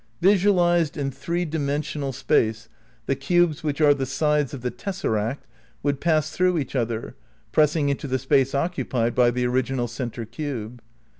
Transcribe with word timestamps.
Visualized 0.19 0.97
in 0.97 1.11
three 1.11 1.45
dimensional 1.45 2.11
space 2.11 2.69
the 3.05 3.15
cubes 3.15 3.63
which 3.63 3.79
are 3.79 3.93
the 3.93 4.07
sides 4.07 4.51
of 4.51 4.61
the 4.61 4.71
tessaract 4.71 5.45
would 5.83 5.99
pass 6.01 6.31
through 6.31 6.57
each 6.57 6.75
other, 6.75 7.15
press 7.51 7.75
ing 7.75 7.87
into 7.89 8.07
the 8.07 8.17
space 8.17 8.55
occupied 8.55 9.13
by 9.13 9.29
the 9.29 9.45
original 9.45 9.87
centre 9.87 10.25
cube. 10.25 10.81